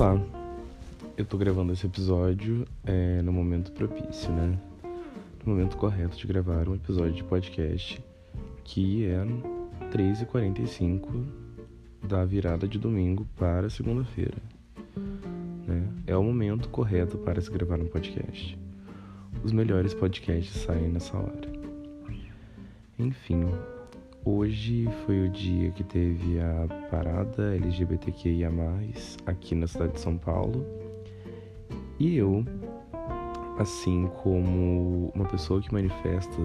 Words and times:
Olá, 0.00 0.18
eu 1.14 1.26
tô 1.26 1.36
gravando 1.36 1.74
esse 1.74 1.84
episódio 1.84 2.66
é, 2.86 3.20
no 3.20 3.30
momento 3.30 3.70
propício, 3.70 4.32
né? 4.32 4.58
No 5.44 5.52
momento 5.52 5.76
correto 5.76 6.16
de 6.16 6.26
gravar 6.26 6.66
um 6.70 6.74
episódio 6.74 7.12
de 7.12 7.22
podcast 7.22 8.02
que 8.64 9.04
é 9.04 9.22
3h45 9.94 11.26
da 12.08 12.24
virada 12.24 12.66
de 12.66 12.78
domingo 12.78 13.26
para 13.36 13.68
segunda-feira. 13.68 14.38
Né? 15.66 15.86
É 16.06 16.16
o 16.16 16.22
momento 16.22 16.70
correto 16.70 17.18
para 17.18 17.38
se 17.38 17.50
gravar 17.50 17.78
um 17.78 17.86
podcast. 17.86 18.58
Os 19.44 19.52
melhores 19.52 19.92
podcasts 19.92 20.62
saem 20.62 20.88
nessa 20.88 21.14
hora. 21.14 21.52
Enfim, 22.98 23.44
Hoje 24.22 24.86
foi 25.06 25.26
o 25.26 25.30
dia 25.30 25.70
que 25.70 25.82
teve 25.82 26.38
a 26.40 26.66
parada 26.90 27.56
LGBTQIA, 27.56 28.50
aqui 29.24 29.54
na 29.54 29.66
cidade 29.66 29.94
de 29.94 30.00
São 30.00 30.18
Paulo. 30.18 30.62
E 31.98 32.16
eu, 32.16 32.44
assim 33.58 34.10
como 34.22 35.10
uma 35.14 35.24
pessoa 35.24 35.62
que 35.62 35.72
manifesta 35.72 36.36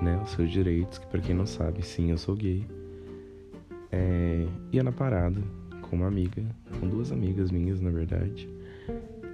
né, 0.00 0.20
os 0.22 0.30
seus 0.30 0.48
direitos, 0.48 0.98
que 0.98 1.06
para 1.08 1.20
quem 1.20 1.34
não 1.34 1.44
sabe, 1.44 1.84
sim, 1.84 2.12
eu 2.12 2.18
sou 2.18 2.36
gay, 2.36 2.64
é, 3.90 4.46
ia 4.70 4.84
na 4.84 4.92
parada 4.92 5.42
com 5.82 5.96
uma 5.96 6.06
amiga, 6.06 6.44
com 6.78 6.86
duas 6.86 7.10
amigas 7.10 7.50
minhas, 7.50 7.80
na 7.80 7.90
verdade. 7.90 8.48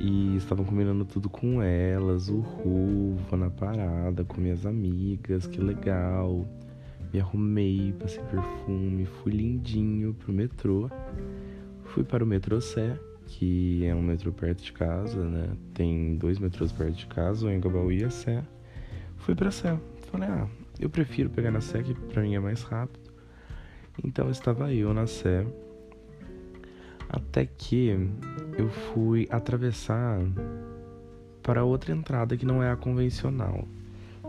E 0.01 0.37
estavam 0.37 0.65
combinando 0.65 1.05
tudo 1.05 1.29
com 1.29 1.63
elas, 1.63 2.31
o 2.31 2.41
ruvo 2.41 3.37
na 3.37 3.51
parada, 3.51 4.25
com 4.25 4.41
minhas 4.41 4.65
amigas, 4.65 5.47
que 5.47 5.61
legal 5.61 6.47
me 7.13 7.21
arrumei, 7.21 7.95
passei 7.99 8.23
perfume, 8.25 9.05
fui 9.05 9.33
lindinho 9.33 10.15
pro 10.15 10.33
metrô. 10.33 10.89
Fui 11.85 12.03
para 12.03 12.25
o 12.25 12.27
metrô 12.27 12.59
Sé, 12.61 12.99
que 13.27 13.85
é 13.85 13.95
um 13.95 14.03
metrô 14.03 14.33
perto 14.33 14.63
de 14.63 14.73
casa, 14.73 15.23
né? 15.23 15.51
Tem 15.75 16.17
dois 16.17 16.39
metrôs 16.39 16.73
perto 16.73 16.97
de 16.97 17.07
casa, 17.07 17.47
o 17.47 17.51
Engabaú 17.51 17.93
e 17.93 18.03
a 18.03 18.11
Sé. 18.11 18.43
Fui 19.19 19.35
pra 19.35 19.51
Sé. 19.51 19.79
Falei, 20.11 20.29
ah, 20.29 20.49
eu 20.81 20.89
prefiro 20.89 21.29
pegar 21.29 21.51
na 21.51 21.61
Sé, 21.61 21.83
que 21.83 21.95
pra 21.95 22.23
mim 22.23 22.35
é 22.35 22.41
mais 22.41 22.63
rápido. 22.63 23.13
Então 24.03 24.31
estava 24.31 24.73
eu 24.73 24.95
na 24.95 25.07
Sé. 25.07 25.47
Até 27.11 27.45
que 27.45 27.91
eu 28.57 28.71
fui 28.71 29.29
atravessar 29.31 30.19
para 31.43 31.63
outra 31.63 31.93
entrada 31.93 32.39
que 32.39 32.47
não 32.47 32.63
é 32.63 32.71
a 32.71 32.77
convencional 32.77 33.69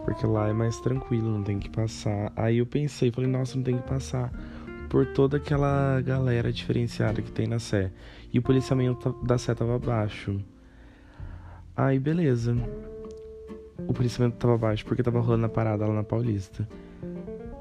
porque 0.04 0.26
lá 0.26 0.50
é 0.50 0.54
mais 0.54 0.80
tranquilo, 0.80 1.30
não 1.30 1.44
tem 1.44 1.59
que 1.59 1.70
passar. 1.70 2.32
Aí 2.36 2.58
eu 2.58 2.66
pensei, 2.66 3.12
falei, 3.12 3.30
nossa, 3.30 3.56
não 3.56 3.64
tem 3.64 3.78
que 3.78 3.88
passar 3.88 4.32
por 4.90 5.06
toda 5.08 5.38
aquela 5.38 6.00
galera 6.02 6.52
diferenciada 6.52 7.22
que 7.22 7.32
tem 7.32 7.48
na 7.48 7.59
Sé. 7.59 7.92
E 8.31 8.40
o 8.40 8.42
policiamento 8.42 9.12
da 9.24 9.38
Sé 9.38 9.56
tava 9.56 9.80
baixo. 9.80 10.40
Aí 11.76 12.00
beleza. 12.00 12.56
O 13.88 13.94
policiamento 13.94 14.38
tava 14.38 14.58
baixo 14.58 14.86
porque 14.86 15.02
tava 15.02 15.20
rolando 15.20 15.46
a 15.46 15.50
parada 15.50 15.86
lá 15.86 15.94
na 15.94 16.04
Paulista. 16.04 16.68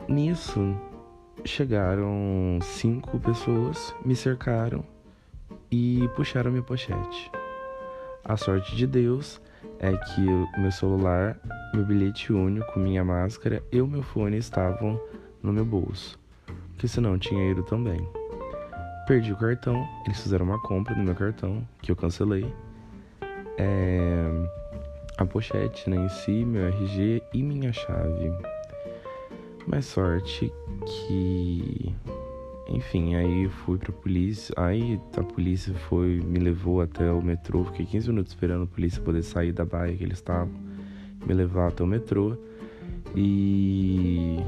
Nisso, 0.08 0.76
chegaram 1.44 2.58
cinco 2.60 3.18
pessoas, 3.18 3.94
me 4.04 4.14
cercaram 4.14 4.84
e 5.70 6.08
puxaram 6.14 6.50
minha 6.50 6.62
pochete. 6.62 7.30
A 8.24 8.36
sorte 8.36 8.76
de 8.76 8.86
Deus 8.86 9.40
é 9.78 9.96
que 9.96 10.20
o 10.20 10.60
meu 10.60 10.70
celular, 10.70 11.36
meu 11.74 11.84
bilhete 11.84 12.32
único, 12.32 12.78
minha 12.78 13.04
máscara 13.04 13.62
e 13.72 13.80
o 13.80 13.86
meu 13.86 14.02
fone 14.02 14.38
estavam 14.38 15.00
no 15.42 15.52
meu 15.52 15.64
bolso, 15.64 16.18
que 16.78 16.86
senão 16.86 17.18
tinha 17.18 17.50
ido 17.50 17.62
também. 17.64 18.06
Perdi 19.06 19.32
o 19.32 19.36
cartão, 19.36 19.84
eles 20.06 20.20
fizeram 20.20 20.46
uma 20.46 20.60
compra 20.60 20.94
no 20.94 21.02
meu 21.02 21.14
cartão, 21.14 21.66
que 21.82 21.90
eu 21.90 21.96
cancelei. 21.96 22.46
É, 23.58 24.24
a 25.18 25.24
pochete 25.24 25.90
né, 25.90 25.96
em 25.96 26.08
si, 26.08 26.44
meu 26.44 26.66
RG 26.68 27.22
e 27.32 27.42
minha 27.42 27.72
chave. 27.72 28.32
Mais 29.66 29.86
sorte 29.86 30.52
que 30.86 31.94
enfim, 32.68 33.14
aí 33.14 33.48
fui 33.48 33.78
pra 33.78 33.92
polícia. 33.92 34.54
Aí 34.56 35.00
a 35.16 35.22
polícia 35.22 35.74
foi, 35.74 36.20
me 36.20 36.38
levou 36.38 36.80
até 36.80 37.10
o 37.10 37.20
metrô. 37.20 37.64
Fiquei 37.64 37.86
15 37.86 38.08
minutos 38.08 38.32
esperando 38.32 38.64
a 38.64 38.66
polícia 38.66 39.02
poder 39.02 39.22
sair 39.22 39.52
da 39.52 39.64
baia 39.64 39.96
que 39.96 40.04
eles 40.04 40.18
estavam. 40.18 40.54
Me 41.26 41.34
levar 41.34 41.68
até 41.68 41.82
o 41.82 41.86
metrô. 41.86 42.36
E. 43.16 44.38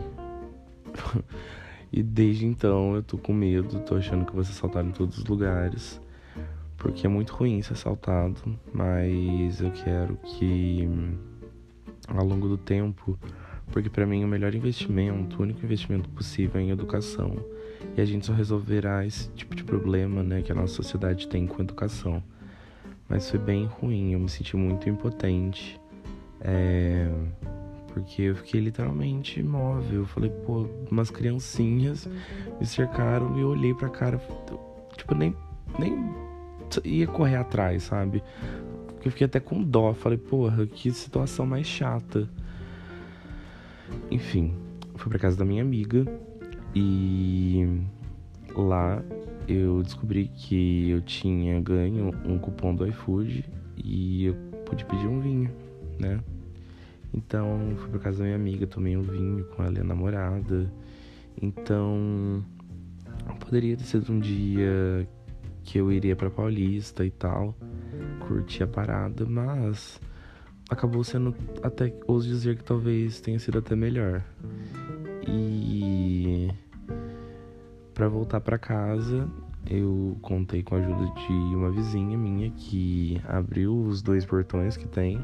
e 1.93 2.03
desde 2.03 2.47
então 2.47 2.95
eu 2.95 3.03
tô 3.03 3.19
com 3.19 3.33
medo, 3.33 3.81
tô 3.81 3.97
achando 3.97 4.25
que 4.25 4.33
vou 4.33 4.45
ser 4.45 4.53
assaltado 4.53 4.89
em 4.89 4.93
todos 4.93 5.19
os 5.19 5.25
lugares. 5.25 6.01
Porque 6.77 7.07
é 7.07 7.09
muito 7.09 7.35
ruim 7.35 7.63
ser 7.63 7.73
assaltado. 7.73 8.37
Mas 8.73 9.61
eu 9.61 9.71
quero 9.73 10.17
que 10.17 10.89
ao 12.09 12.25
longo 12.25 12.49
do 12.49 12.57
tempo. 12.57 13.19
Porque 13.73 13.91
para 13.91 14.07
mim 14.07 14.23
o 14.23 14.29
melhor 14.29 14.55
investimento, 14.55 15.39
o 15.39 15.43
único 15.43 15.65
investimento 15.65 16.09
possível 16.11 16.61
é 16.61 16.65
em 16.65 16.71
educação 16.71 17.54
e 17.97 18.01
a 18.01 18.05
gente 18.05 18.27
só 18.27 18.33
resolverá 18.33 19.07
esse 19.07 19.29
tipo 19.31 19.55
de 19.55 19.65
problema, 19.65 20.23
né, 20.23 20.43
que 20.43 20.51
a 20.51 20.55
nossa 20.55 20.75
sociedade 20.75 21.29
tem 21.29 21.47
com 21.47 21.63
educação. 21.63 22.23
Mas 23.09 23.31
foi 23.31 23.39
bem 23.39 23.67
ruim, 23.67 24.13
eu 24.13 24.19
me 24.19 24.29
senti 24.29 24.57
muito 24.57 24.89
impotente, 24.89 25.81
é, 26.41 27.09
porque 27.93 28.23
eu 28.23 28.37
fiquei 28.37 28.61
literalmente 28.61 29.41
imóvel. 29.41 30.01
Eu 30.01 30.07
falei, 30.07 30.31
pô, 30.31 30.67
umas 30.91 31.11
criancinhas 31.11 32.09
me 32.59 32.67
cercaram 32.67 33.37
e 33.37 33.43
eu 33.43 33.49
olhei 33.49 33.75
pra 33.75 33.89
cara, 33.89 34.21
tipo, 34.97 35.15
nem, 35.15 35.35
nem 35.79 36.13
ia 36.85 37.07
correr 37.07 37.37
atrás, 37.37 37.85
sabe? 37.85 38.23
Eu 39.05 39.11
fiquei 39.11 39.27
até 39.27 39.39
com 39.39 39.63
dó, 39.63 39.93
falei, 39.93 40.19
porra, 40.19 40.67
que 40.67 40.91
situação 40.91 41.47
mais 41.47 41.67
chata. 41.67 42.29
Enfim, 44.11 44.57
fui 44.97 45.11
pra 45.11 45.19
casa 45.19 45.37
da 45.37 45.45
minha 45.45 45.63
amiga, 45.63 46.07
e 46.75 47.81
lá 48.55 49.03
eu 49.47 49.83
descobri 49.83 50.29
que 50.29 50.91
eu 50.91 51.03
tinha 51.03 51.61
ganho 51.61 52.11
um 52.25 52.39
cupom 52.39 52.75
do 52.75 52.87
iFood 52.87 53.45
e 53.77 54.27
eu 54.27 54.35
pude 54.65 54.85
pedir 54.85 55.07
um 55.07 55.21
vinho, 55.21 55.51
né? 56.01 56.21
Então 57.13 57.75
fui 57.77 57.91
pra 57.91 58.01
casa 58.01 58.19
da 58.19 58.25
minha 58.25 58.37
amiga, 58.37 58.67
tomei 58.67 58.97
um 58.97 59.03
vinho 59.03 59.45
com 59.45 59.63
ela 59.63 59.79
e 59.79 59.81
a 59.81 59.85
namorada. 59.85 60.73
Então 61.41 62.45
poderia 63.41 63.77
ter 63.77 63.85
sido 63.85 64.13
um 64.13 64.19
dia 64.19 65.07
que 65.63 65.79
eu 65.79 65.91
iria 65.93 66.17
para 66.17 66.29
Paulista 66.29 67.05
e 67.05 67.11
tal, 67.11 67.55
curtir 68.27 68.65
a 68.65 68.67
parada, 68.67 69.25
mas 69.25 70.01
acabou 70.69 71.05
sendo 71.05 71.35
até 71.63 71.95
ouso 72.07 72.29
dizer 72.29 72.57
que 72.57 72.65
talvez 72.65 73.21
tenha 73.21 73.39
sido 73.39 73.59
até 73.59 73.77
melhor. 73.77 74.23
E 75.29 76.51
para 77.95 78.09
voltar 78.09 78.41
para 78.41 78.59
casa, 78.59 79.29
eu 79.71 80.19
contei 80.21 80.63
com 80.63 80.75
a 80.75 80.79
ajuda 80.79 81.13
de 81.15 81.33
uma 81.33 81.71
vizinha 81.71 82.19
minha 82.19 82.51
que 82.51 83.21
abriu 83.27 83.75
os 83.75 84.03
dois 84.03 84.25
portões 84.25 84.77
que 84.77 84.87
tem. 84.87 85.19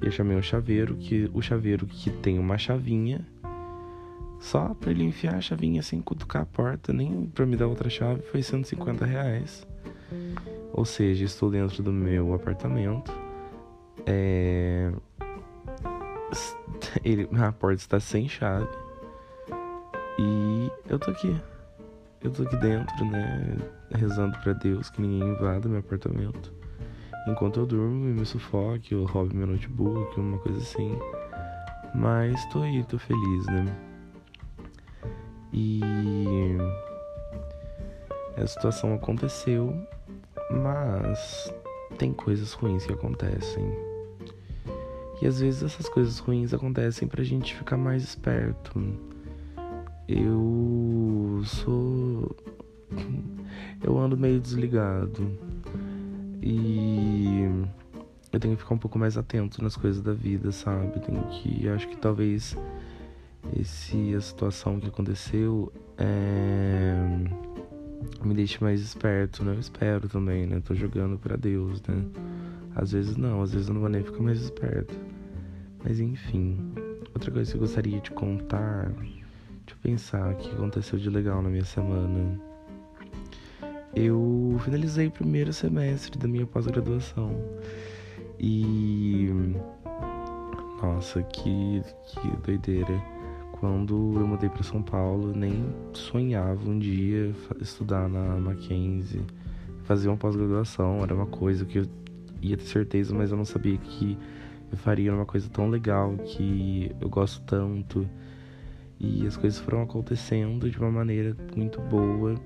E 0.00 0.06
eu 0.06 0.12
chamei 0.12 0.36
um 0.36 0.42
chaveiro, 0.42 0.96
que 0.96 1.30
o 1.32 1.40
chaveiro 1.40 1.86
que 1.86 2.10
tem 2.10 2.38
uma 2.38 2.58
chavinha, 2.58 3.26
só 4.40 4.74
para 4.74 4.90
ele 4.90 5.04
enfiar 5.04 5.36
a 5.36 5.40
chavinha 5.40 5.82
sem 5.82 6.00
cutucar 6.02 6.42
a 6.42 6.46
porta, 6.46 6.92
nem 6.92 7.26
para 7.26 7.46
me 7.46 7.56
dar 7.56 7.66
outra 7.66 7.88
chave, 7.88 8.22
foi 8.22 8.42
150 8.42 9.06
reais. 9.06 9.66
Ou 10.72 10.84
seja, 10.84 11.24
estou 11.24 11.50
dentro 11.50 11.82
do 11.82 11.92
meu 11.92 12.34
apartamento. 12.34 13.12
É... 14.06 14.92
Ele, 17.04 17.28
a 17.32 17.52
porta 17.52 17.80
está 17.80 18.00
sem 18.00 18.28
chave. 18.28 18.68
Eu 21.02 21.06
tô 21.06 21.10
aqui. 21.10 21.36
Eu 22.22 22.30
tô 22.30 22.42
aqui 22.44 22.56
dentro, 22.58 23.04
né? 23.06 23.56
Rezando 23.92 24.38
para 24.38 24.52
Deus 24.52 24.88
que 24.88 25.02
ninguém 25.02 25.30
invada 25.30 25.68
meu 25.68 25.80
apartamento. 25.80 26.52
Enquanto 27.26 27.58
eu 27.58 27.66
durmo 27.66 28.08
e 28.08 28.12
me 28.12 28.24
sufoque, 28.24 28.94
ou 28.94 29.04
roube 29.04 29.34
meu 29.34 29.48
notebook, 29.48 30.20
uma 30.20 30.38
coisa 30.38 30.60
assim. 30.60 30.96
Mas 31.92 32.44
tô 32.50 32.62
aí, 32.62 32.84
tô 32.84 33.00
feliz, 33.00 33.46
né? 33.46 33.64
E 35.52 35.80
a 38.36 38.46
situação 38.46 38.94
aconteceu, 38.94 39.74
mas 40.52 41.52
tem 41.98 42.12
coisas 42.12 42.52
ruins 42.52 42.86
que 42.86 42.92
acontecem. 42.92 43.64
E 45.20 45.26
às 45.26 45.40
vezes 45.40 45.64
essas 45.64 45.88
coisas 45.88 46.20
ruins 46.20 46.54
acontecem 46.54 47.08
pra 47.08 47.24
gente 47.24 47.56
ficar 47.56 47.76
mais 47.76 48.04
esperto 48.04 48.78
eu 50.12 51.42
sou. 51.44 52.36
Eu 53.82 53.98
ando 53.98 54.16
meio 54.16 54.40
desligado. 54.40 55.30
E 56.40 57.48
eu 58.32 58.40
tenho 58.40 58.56
que 58.56 58.62
ficar 58.62 58.74
um 58.74 58.78
pouco 58.78 58.98
mais 58.98 59.16
atento 59.16 59.62
nas 59.62 59.76
coisas 59.76 60.02
da 60.02 60.12
vida, 60.12 60.50
sabe? 60.52 61.00
Tenho 61.00 61.22
que. 61.28 61.68
Acho 61.68 61.88
que 61.88 61.96
talvez 61.96 62.56
esse, 63.58 64.14
a 64.14 64.20
situação 64.20 64.78
que 64.80 64.88
aconteceu 64.88 65.72
é, 65.98 66.94
me 68.24 68.34
deixe 68.34 68.62
mais 68.62 68.80
esperto, 68.80 69.44
né? 69.44 69.54
Eu 69.54 69.60
espero 69.60 70.08
também, 70.08 70.46
né? 70.46 70.60
Tô 70.64 70.74
jogando 70.74 71.18
para 71.18 71.36
Deus, 71.36 71.82
né? 71.82 72.04
Às 72.74 72.92
vezes 72.92 73.16
não, 73.16 73.42
às 73.42 73.52
vezes 73.52 73.68
eu 73.68 73.74
não 73.74 73.80
vou 73.80 73.90
nem 73.90 74.02
ficar 74.02 74.22
mais 74.22 74.40
esperto. 74.40 74.94
Mas 75.84 76.00
enfim, 76.00 76.72
outra 77.14 77.30
coisa 77.30 77.50
que 77.50 77.56
eu 77.56 77.60
gostaria 77.60 78.00
de 78.00 78.10
contar, 78.12 78.90
deixa 79.72 79.74
eu 79.74 79.78
pensar 79.82 80.32
o 80.32 80.36
que 80.36 80.50
aconteceu 80.50 80.98
de 80.98 81.08
legal 81.08 81.42
na 81.42 81.48
minha 81.48 81.64
semana. 81.64 82.38
Eu 83.94 84.58
finalizei 84.64 85.06
o 85.06 85.10
primeiro 85.10 85.52
semestre 85.52 86.18
da 86.18 86.26
minha 86.28 86.46
pós-graduação. 86.46 87.30
E 88.38 89.28
nossa, 90.82 91.22
que 91.22 91.82
que 92.06 92.36
doideira. 92.44 93.02
Quando 93.52 94.14
eu 94.16 94.26
mudei 94.26 94.48
para 94.48 94.64
São 94.64 94.82
Paulo, 94.82 95.32
nem 95.36 95.64
sonhava 95.92 96.68
um 96.68 96.78
dia 96.78 97.32
estudar 97.60 98.08
na 98.08 98.36
Mackenzie, 98.40 99.22
fazer 99.84 100.08
uma 100.08 100.16
pós-graduação, 100.16 101.00
era 101.00 101.14
uma 101.14 101.26
coisa 101.26 101.64
que 101.64 101.78
eu 101.78 101.86
ia 102.40 102.56
ter 102.56 102.64
certeza, 102.64 103.14
mas 103.14 103.30
eu 103.30 103.36
não 103.36 103.44
sabia 103.44 103.78
que 103.78 104.18
eu 104.72 104.76
faria 104.76 105.14
uma 105.14 105.24
coisa 105.24 105.48
tão 105.48 105.70
legal 105.70 106.16
que 106.16 106.90
eu 107.00 107.08
gosto 107.08 107.40
tanto. 107.42 108.08
E 109.02 109.26
as 109.26 109.36
coisas 109.36 109.58
foram 109.58 109.82
acontecendo 109.82 110.70
de 110.70 110.78
uma 110.78 110.92
maneira 110.92 111.36
muito 111.56 111.80
boa. 111.80 112.36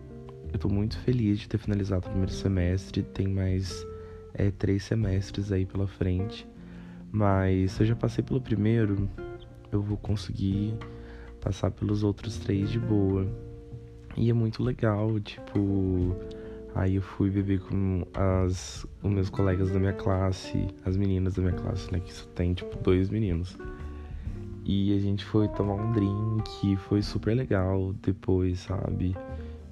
Eu 0.51 0.59
tô 0.59 0.71
muito 0.71 0.99
feliz 1.01 1.39
de 1.39 1.49
ter 1.51 1.59
finalizado 1.59 2.07
o 2.07 2.09
primeiro 2.09 2.33
semestre. 2.33 3.03
Tem 3.03 3.29
mais 3.29 3.87
é, 4.33 4.51
três 4.51 4.83
semestres 4.85 5.53
aí 5.53 5.67
pela 5.67 5.87
frente. 5.87 6.49
Mas 7.13 7.73
se 7.73 7.83
eu 7.83 7.87
já 7.89 7.95
passei 7.95 8.25
pelo 8.25 8.41
primeiro, 8.41 9.07
eu 9.71 9.83
vou 9.83 9.99
conseguir 9.99 10.75
passar 11.43 11.71
pelos 11.71 12.03
outros 12.03 12.39
três 12.39 12.71
de 12.71 12.79
boa. 12.79 13.27
E 14.17 14.31
é 14.31 14.33
muito 14.33 14.63
legal, 14.63 15.21
tipo. 15.21 16.17
Aí 16.75 16.95
eu 16.95 17.03
fui 17.03 17.29
beber 17.31 17.61
com 17.61 18.03
as, 18.15 18.87
os 19.03 19.11
meus 19.11 19.29
colegas 19.29 19.71
da 19.71 19.79
minha 19.79 19.93
classe, 19.93 20.69
as 20.87 20.97
meninas 20.97 21.35
da 21.35 21.43
minha 21.43 21.55
classe, 21.55 21.93
né? 21.93 22.01
Que 22.01 22.13
só 22.13 22.27
tem, 22.29 22.55
tipo, 22.55 22.77
dois 22.83 23.11
meninos. 23.11 23.59
E 24.69 24.97
a 24.97 25.01
gente 25.01 25.25
foi 25.25 25.47
tomar 25.47 25.75
um 25.75 25.93
drink, 25.93 26.77
foi 26.89 27.01
super 27.01 27.37
legal 27.37 27.93
depois, 28.03 28.59
sabe? 28.59 29.17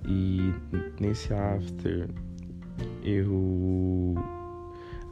E 0.06 0.54
nesse 1.00 1.34
after, 1.34 2.08
eu. 3.02 4.14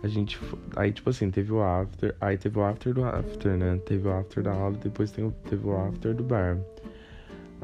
A 0.05 0.07
gente. 0.07 0.39
Aí, 0.77 0.93
tipo 0.93 1.11
assim, 1.11 1.33
teve 1.33 1.53
o 1.53 1.61
after. 1.61 2.15
Aí 2.21 2.39
teve 2.39 2.61
o 2.61 2.63
after 2.63 2.95
do 2.95 3.05
after, 3.05 3.57
né? 3.57 3.77
Teve 3.85 4.07
o 4.07 4.13
after 4.13 4.45
da 4.45 4.53
aula, 4.53 4.77
depois 4.77 5.11
teve 5.11 5.67
o 5.67 5.77
after 5.77 6.15
do 6.15 6.23
bar. 6.23 6.59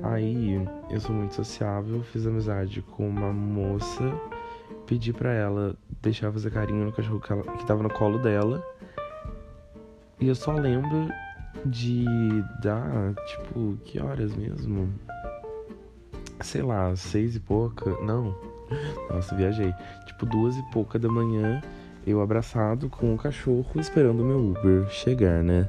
Aí 0.02 0.60
eu 0.90 1.00
sou 1.00 1.14
muito 1.14 1.36
sociável, 1.36 2.02
fiz 2.02 2.26
amizade 2.26 2.82
com 2.82 3.08
uma 3.08 3.32
moça, 3.32 4.12
pedi 4.86 5.12
pra 5.12 5.32
ela 5.32 5.76
deixar 6.02 6.32
fazer 6.32 6.50
carinho 6.50 6.84
no 6.84 6.92
cachorro 6.92 7.20
que, 7.20 7.32
ela, 7.32 7.42
que 7.42 7.64
tava 7.64 7.82
no 7.82 7.90
colo 7.90 8.18
dela. 8.18 8.60
E 10.20 10.26
eu 10.26 10.34
só 10.34 10.52
lembro 10.52 11.08
de 11.64 12.04
dar, 12.62 13.14
tipo, 13.26 13.76
que 13.84 14.00
horas 14.00 14.34
mesmo? 14.34 14.92
Sei 16.40 16.62
lá, 16.62 16.94
seis 16.96 17.36
e 17.36 17.40
pouca. 17.40 17.90
Não. 18.02 18.34
Nossa, 19.10 19.34
viajei. 19.34 19.72
Tipo, 20.06 20.26
duas 20.26 20.56
e 20.56 20.62
pouca 20.70 20.98
da 20.98 21.08
manhã, 21.08 21.60
eu 22.06 22.20
abraçado 22.20 22.88
com 22.88 23.14
o 23.14 23.18
cachorro 23.18 23.80
esperando 23.80 24.22
o 24.22 24.26
meu 24.26 24.38
Uber 24.38 24.88
chegar, 24.90 25.42
né? 25.42 25.68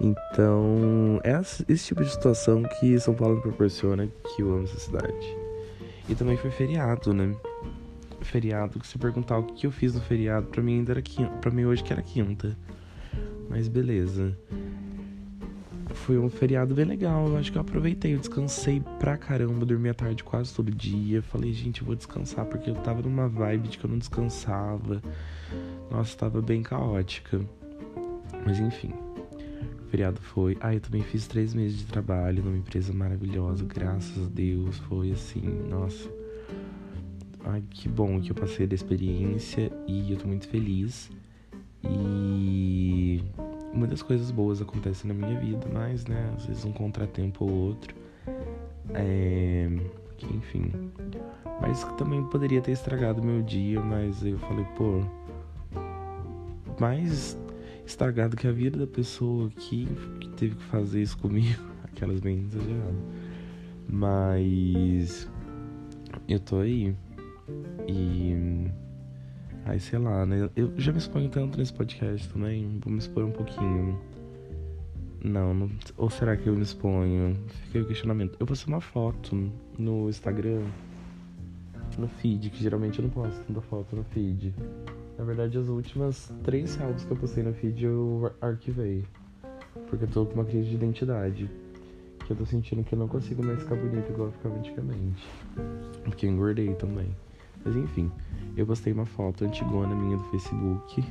Então, 0.00 1.20
é 1.22 1.40
esse 1.68 1.86
tipo 1.86 2.02
de 2.02 2.10
situação 2.10 2.62
que 2.64 2.98
São 2.98 3.14
Paulo 3.14 3.36
me 3.36 3.42
proporciona 3.42 4.06
que 4.06 4.42
eu 4.42 4.52
amo 4.52 4.64
essa 4.64 4.78
cidade. 4.78 5.36
E 6.08 6.14
também 6.14 6.36
foi 6.36 6.50
feriado, 6.50 7.14
né? 7.14 7.34
Feriado, 8.20 8.80
que 8.80 8.86
se 8.86 8.98
perguntar 8.98 9.38
o 9.38 9.44
que 9.44 9.66
eu 9.66 9.70
fiz 9.70 9.94
no 9.94 10.00
feriado, 10.00 10.46
pra 10.46 10.62
mim 10.62 10.78
ainda 10.78 10.92
era 10.92 11.02
quinta. 11.02 11.30
Pra 11.36 11.50
mim 11.50 11.64
hoje 11.64 11.84
que 11.84 11.92
era 11.92 12.02
quinta. 12.02 12.56
Mas 13.48 13.68
beleza. 13.68 14.36
Foi 15.94 16.18
um 16.18 16.28
feriado 16.28 16.74
bem 16.74 16.84
legal, 16.84 17.28
eu 17.28 17.36
acho 17.36 17.52
que 17.52 17.58
eu 17.58 17.62
aproveitei, 17.62 18.14
eu 18.14 18.18
descansei 18.18 18.82
pra 18.98 19.16
caramba, 19.16 19.64
dormi 19.64 19.88
à 19.88 19.94
tarde 19.94 20.24
quase 20.24 20.54
todo 20.54 20.70
dia. 20.70 21.22
Falei, 21.22 21.52
gente, 21.52 21.80
eu 21.80 21.86
vou 21.86 21.94
descansar 21.94 22.44
porque 22.46 22.70
eu 22.70 22.74
tava 22.76 23.02
numa 23.02 23.28
vibe 23.28 23.68
de 23.68 23.78
que 23.78 23.84
eu 23.84 23.90
não 23.90 23.98
descansava. 23.98 25.02
Nossa, 25.90 26.16
tava 26.16 26.40
bem 26.40 26.62
caótica. 26.62 27.40
Mas 28.44 28.58
enfim 28.58 28.92
feriado 29.92 30.18
foi. 30.22 30.56
Ah, 30.58 30.74
eu 30.74 30.80
também 30.80 31.02
fiz 31.02 31.26
três 31.26 31.52
meses 31.52 31.76
de 31.76 31.84
trabalho 31.84 32.42
numa 32.42 32.56
empresa 32.56 32.94
maravilhosa, 32.94 33.62
graças 33.62 34.24
a 34.24 34.28
Deus. 34.30 34.78
Foi 34.88 35.12
assim, 35.12 35.42
nossa. 35.68 36.10
Ai, 37.44 37.62
que 37.68 37.90
bom 37.90 38.18
que 38.18 38.30
eu 38.30 38.34
passei 38.34 38.66
da 38.66 38.74
experiência 38.74 39.70
e 39.86 40.10
eu 40.10 40.16
tô 40.16 40.26
muito 40.26 40.48
feliz. 40.48 41.10
E 41.84 43.22
muitas 43.72 44.02
coisas 44.02 44.30
boas 44.30 44.60
acontecem 44.60 45.12
na 45.12 45.14
minha 45.14 45.38
vida, 45.38 45.66
mas, 45.72 46.04
né, 46.06 46.32
às 46.36 46.46
vezes 46.46 46.64
um 46.64 46.72
contratempo 46.72 47.44
ou 47.44 47.50
outro. 47.50 47.94
É. 48.94 49.68
Que, 50.16 50.26
enfim. 50.36 50.70
Mas 51.60 51.82
também 51.96 52.22
poderia 52.24 52.60
ter 52.60 52.72
estragado 52.72 53.22
meu 53.22 53.42
dia, 53.42 53.80
mas 53.80 54.24
eu 54.24 54.38
falei, 54.38 54.64
pô. 54.76 55.02
Mas 56.78 57.36
estragado 57.84 58.36
que 58.36 58.46
a 58.46 58.52
vida 58.52 58.78
da 58.78 58.86
pessoa 58.86 59.50
que, 59.50 59.86
que 60.20 60.28
teve 60.30 60.54
que 60.54 60.64
fazer 60.64 61.02
isso 61.02 61.18
comigo. 61.18 61.62
Aquelas 61.84 62.20
bem 62.20 62.40
exageradas. 62.40 62.94
Mas 63.88 65.28
eu 66.28 66.40
tô 66.40 66.58
aí. 66.60 66.94
E. 67.86 68.70
Aí 69.64 69.78
sei 69.78 69.98
lá, 69.98 70.26
né? 70.26 70.50
Eu 70.56 70.72
já 70.76 70.92
me 70.92 70.98
exponho 70.98 71.28
tanto 71.28 71.56
nesse 71.58 71.72
podcast 71.72 72.28
também. 72.28 72.80
Vou 72.82 72.92
me 72.92 72.98
expor 72.98 73.24
um 73.24 73.30
pouquinho. 73.30 73.98
Não, 75.24 75.54
não, 75.54 75.70
ou 75.96 76.10
será 76.10 76.36
que 76.36 76.48
eu 76.48 76.54
me 76.54 76.62
exponho? 76.62 77.36
Aí 77.72 77.80
o 77.80 77.86
questionamento. 77.86 78.36
Eu 78.40 78.46
postei 78.46 78.72
uma 78.72 78.80
foto 78.80 79.52
no 79.78 80.08
Instagram, 80.08 80.62
no 81.96 82.08
feed, 82.08 82.50
que 82.50 82.60
geralmente 82.60 82.98
eu 82.98 83.04
não 83.04 83.10
posto 83.10 83.40
tanta 83.46 83.60
foto 83.60 83.94
no 83.94 84.02
feed. 84.04 84.52
Na 85.16 85.24
verdade, 85.24 85.56
as 85.58 85.68
últimas 85.68 86.32
três 86.42 86.70
salvos 86.70 87.04
que 87.04 87.12
eu 87.12 87.16
postei 87.16 87.44
no 87.44 87.54
feed 87.54 87.84
eu 87.84 88.32
arquivei. 88.40 89.04
Porque 89.88 90.04
eu 90.04 90.08
tô 90.08 90.26
com 90.26 90.34
uma 90.34 90.44
crise 90.44 90.70
de 90.70 90.74
identidade. 90.74 91.48
Que 92.26 92.32
eu 92.32 92.36
tô 92.36 92.44
sentindo 92.44 92.82
que 92.82 92.94
eu 92.94 92.98
não 92.98 93.06
consigo 93.06 93.44
mais 93.44 93.60
ficar 93.60 93.76
bonito 93.76 94.10
igual 94.10 94.28
eu 94.28 94.32
ficava 94.32 94.56
antigamente. 94.56 95.24
Porque 96.02 96.26
eu 96.26 96.30
engordei 96.30 96.74
também. 96.74 97.14
Mas 97.64 97.76
enfim, 97.76 98.10
eu 98.56 98.66
postei 98.66 98.92
uma 98.92 99.06
foto 99.06 99.44
antigona 99.44 99.94
minha 99.94 100.16
do 100.16 100.24
Facebook. 100.24 101.04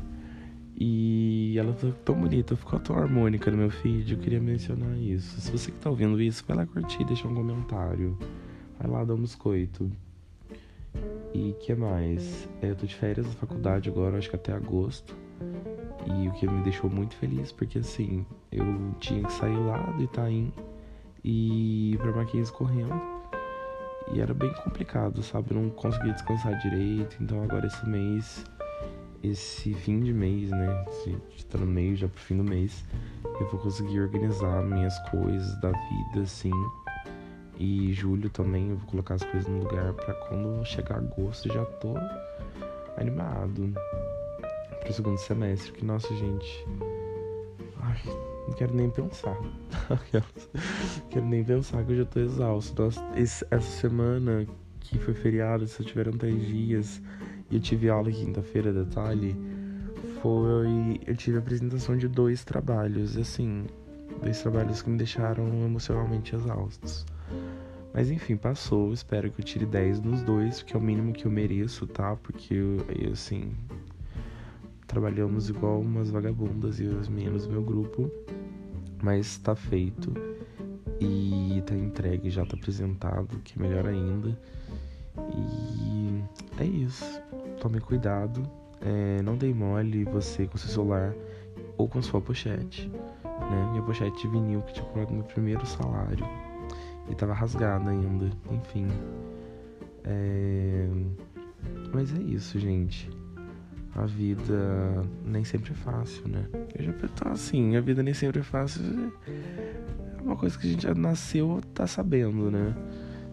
E 0.83 1.55
ela 1.57 1.73
tá 1.73 1.89
tão 2.03 2.15
bonita, 2.15 2.55
ficou 2.55 2.79
tão 2.79 2.95
harmônica 2.95 3.51
no 3.51 3.57
meu 3.57 3.69
feed. 3.69 4.13
Eu 4.13 4.19
queria 4.19 4.39
mencionar 4.39 4.97
isso. 4.97 5.39
Se 5.39 5.51
você 5.51 5.71
que 5.71 5.77
tá 5.77 5.89
ouvindo 5.89 6.19
isso, 6.19 6.43
vai 6.47 6.57
lá 6.57 6.65
curtir, 6.65 7.03
deixar 7.03 7.27
um 7.27 7.35
comentário. 7.35 8.17
Vai 8.79 8.89
lá 8.89 9.03
dar 9.03 9.13
um 9.13 9.21
biscoito. 9.21 9.91
E 11.33 11.53
que 11.59 11.73
mais? 11.75 12.49
É, 12.61 12.71
eu 12.71 12.75
tô 12.75 12.85
de 12.85 12.95
férias 12.95 13.25
da 13.25 13.31
faculdade 13.33 13.89
agora, 13.89 14.17
acho 14.17 14.29
que 14.29 14.35
até 14.35 14.53
agosto. 14.53 15.15
E 16.05 16.27
o 16.27 16.31
que 16.31 16.47
me 16.47 16.63
deixou 16.63 16.89
muito 16.89 17.15
feliz, 17.15 17.51
porque 17.51 17.79
assim, 17.79 18.25
eu 18.51 18.65
tinha 18.99 19.23
que 19.23 19.31
sair 19.33 19.55
lá 19.55 19.77
do 19.91 20.03
Itaim 20.03 20.51
e 21.23 21.93
ir 21.93 21.97
pra 21.99 22.11
Mackenzie 22.11 22.51
correndo. 22.51 23.20
E 24.13 24.21
era 24.21 24.33
bem 24.33 24.53
complicado, 24.53 25.23
sabe? 25.23 25.51
Eu 25.51 25.61
não 25.61 25.69
conseguia 25.69 26.13
descansar 26.13 26.57
direito. 26.59 27.17
Então 27.21 27.43
agora 27.43 27.67
esse 27.67 27.87
mês, 27.87 28.45
esse 29.23 29.73
fim 29.73 30.01
de 30.01 30.13
mês, 30.13 30.49
né? 30.49 30.85
Se 31.03 31.45
tá 31.45 31.57
no 31.57 31.65
meio 31.65 31.95
já 31.95 32.07
pro 32.07 32.19
fim 32.19 32.37
do 32.37 32.43
mês, 32.43 32.85
eu 33.23 33.49
vou 33.49 33.59
conseguir 33.59 34.01
organizar 34.01 34.63
minhas 34.63 34.97
coisas 35.09 35.59
da 35.61 35.71
vida, 35.71 36.23
assim 36.23 36.51
e 37.61 37.93
julho 37.93 38.27
também 38.27 38.71
eu 38.71 38.77
vou 38.77 38.87
colocar 38.87 39.13
as 39.13 39.23
coisas 39.23 39.47
no 39.47 39.59
lugar 39.59 39.93
para 39.93 40.15
quando 40.15 40.65
chegar 40.65 40.97
agosto 40.97 41.47
já 41.47 41.63
tô 41.63 41.93
animado 42.97 43.71
pro 44.79 44.91
segundo 44.91 45.17
semestre. 45.19 45.71
Que 45.71 45.85
nossa, 45.85 46.11
gente. 46.15 46.65
Ai, 47.79 48.30
não 48.51 48.57
quero 48.57 48.75
nem 48.75 48.89
pensar. 48.89 49.37
quero 51.09 51.25
nem 51.25 51.43
pensar 51.43 51.83
que 51.85 51.93
eu 51.93 51.97
já 51.97 52.05
tô 52.05 52.19
exausto. 52.19 52.83
Nossa, 52.83 53.01
esse, 53.15 53.45
essa 53.49 53.79
semana 53.79 54.45
que 54.81 54.99
foi 54.99 55.13
feriado, 55.13 55.65
só 55.67 55.83
tiveram 55.83 56.11
três 56.11 56.45
dias 56.45 57.01
e 57.49 57.55
eu 57.55 57.61
tive 57.61 57.89
aula 57.89 58.11
quinta-feira, 58.11 58.73
detalhe. 58.73 59.35
Foi. 60.21 60.99
Eu 61.07 61.15
tive 61.15 61.37
a 61.37 61.39
apresentação 61.39 61.97
de 61.97 62.07
dois 62.07 62.43
trabalhos, 62.43 63.17
assim. 63.17 63.65
Dois 64.21 64.41
trabalhos 64.41 64.81
que 64.81 64.89
me 64.89 64.97
deixaram 64.97 65.47
emocionalmente 65.63 66.35
exaustos. 66.35 67.05
Mas 67.93 68.11
enfim, 68.11 68.35
passou. 68.35 68.93
Espero 68.93 69.31
que 69.31 69.39
eu 69.39 69.45
tire 69.45 69.65
10 69.65 70.01
nos 70.01 70.21
dois, 70.23 70.61
que 70.61 70.75
é 70.75 70.79
o 70.79 70.81
mínimo 70.81 71.13
que 71.13 71.25
eu 71.25 71.31
mereço, 71.31 71.87
tá? 71.87 72.15
Porque 72.17 72.53
eu 72.53 73.13
assim. 73.13 73.53
Trabalhamos 74.91 75.47
igual 75.47 75.79
umas 75.79 76.11
vagabundas 76.11 76.81
e 76.81 76.83
os 76.83 77.07
meninos 77.07 77.47
do 77.47 77.53
meu 77.53 77.63
grupo. 77.63 78.11
Mas 79.01 79.37
tá 79.37 79.55
feito. 79.55 80.13
E 80.99 81.63
tá 81.65 81.73
entregue, 81.73 82.29
já 82.29 82.45
tá 82.45 82.57
apresentado, 82.57 83.39
que 83.39 83.57
é 83.57 83.63
melhor 83.63 83.87
ainda. 83.87 84.37
E 85.33 86.21
é 86.59 86.65
isso. 86.65 87.05
Tome 87.61 87.79
cuidado. 87.79 88.43
É, 88.81 89.21
não 89.21 89.37
dei 89.37 89.53
mole 89.53 90.03
você 90.03 90.45
com 90.45 90.57
seu 90.57 90.69
celular 90.69 91.15
ou 91.77 91.87
com 91.87 92.01
sua 92.01 92.19
pochete. 92.19 92.89
Né? 92.89 93.69
Minha 93.71 93.83
pochete 93.83 94.21
de 94.21 94.27
vinil 94.27 94.61
que 94.63 94.73
tinha 94.73 94.85
comprado 94.85 95.13
meu 95.13 95.23
primeiro 95.23 95.65
salário. 95.65 96.27
E 97.09 97.15
tava 97.15 97.33
rasgada 97.33 97.89
ainda. 97.89 98.29
Enfim. 98.51 98.87
É... 100.03 100.85
Mas 101.93 102.13
é 102.13 102.21
isso, 102.23 102.59
gente. 102.59 103.09
A 103.95 104.05
vida 104.05 105.03
nem 105.25 105.43
sempre 105.43 105.71
é 105.71 105.75
fácil, 105.75 106.27
né? 106.27 106.45
Eu 106.73 106.85
já 106.85 106.93
tô 106.93 107.27
assim, 107.27 107.75
a 107.75 107.81
vida 107.81 108.01
nem 108.01 108.13
sempre 108.13 108.39
é 108.39 108.43
fácil. 108.43 108.83
É 109.27 110.21
uma 110.21 110.35
coisa 110.35 110.57
que 110.57 110.67
a 110.67 110.69
gente 110.69 110.83
já 110.83 110.93
nasceu, 110.93 111.59
tá 111.73 111.85
sabendo, 111.85 112.49
né? 112.49 112.73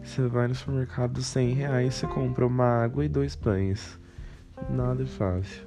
Você 0.03 0.27
vai 0.27 0.49
no 0.49 0.55
supermercado, 0.55 1.23
100 1.23 1.53
reais, 1.53 1.95
você 1.95 2.07
compra 2.07 2.47
uma 2.47 2.83
água 2.83 3.05
e 3.05 3.09
dois 3.09 3.37
pães. 3.37 4.01
Nada 4.69 5.03
é 5.03 5.07
fácil. 5.07 5.65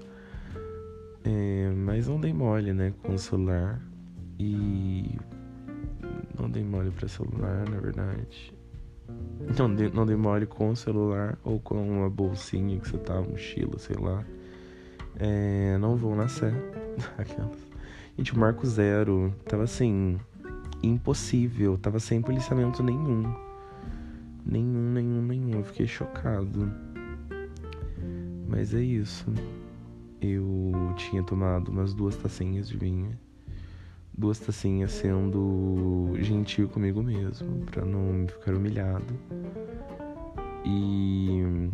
É, 1.23 1.71
mas 1.75 2.07
não 2.07 2.19
dei 2.19 2.33
mole, 2.33 2.73
né, 2.73 2.93
com 3.03 3.13
o 3.13 3.19
celular. 3.19 3.79
E. 4.39 5.17
Não 6.37 6.49
dei 6.49 6.63
mole 6.63 6.91
pra 6.91 7.07
celular, 7.07 7.69
na 7.69 7.79
verdade. 7.79 8.53
Não, 9.57 9.67
não 9.67 10.05
dei 10.05 10.15
mole 10.15 10.45
com 10.45 10.69
o 10.71 10.75
celular 10.75 11.37
ou 11.43 11.59
com 11.59 11.75
uma 11.75 12.09
bolsinha 12.09 12.79
que 12.79 12.89
você 12.89 12.97
tá, 12.97 13.21
mochila, 13.21 13.77
sei 13.77 13.95
lá. 13.95 14.25
É, 15.19 15.77
não 15.77 15.95
vou 15.95 16.15
na 16.15 16.27
Sé. 16.27 16.51
Aquelas. 17.17 17.57
Gente, 18.17 18.33
o 18.33 18.39
Marco 18.39 18.65
Zero 18.65 19.33
tava 19.45 19.63
assim. 19.63 20.19
Impossível. 20.83 21.77
Tava 21.77 21.99
sem 21.99 22.21
policiamento 22.21 22.83
nenhum. 22.83 23.33
Nenhum, 24.45 24.91
nenhum, 24.91 25.21
nenhum. 25.21 25.59
Eu 25.59 25.63
fiquei 25.63 25.87
chocado. 25.87 26.71
Mas 28.47 28.73
é 28.73 28.81
isso. 28.81 29.25
Eu 30.19 30.93
tinha 30.97 31.23
tomado 31.23 31.69
umas 31.69 31.93
duas 31.93 32.15
tacinhas 32.15 32.67
de 32.67 32.77
vinho. 32.77 33.17
Duas 34.15 34.39
tacinhas 34.39 34.91
sendo 34.91 36.13
gentil 36.19 36.67
comigo 36.67 37.01
mesmo, 37.01 37.65
para 37.65 37.85
não 37.85 38.27
ficar 38.27 38.53
humilhado. 38.53 39.13
E 40.65 41.71